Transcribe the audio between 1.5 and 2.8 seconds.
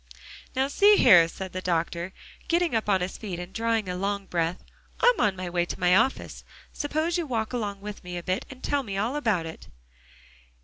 the doctor, getting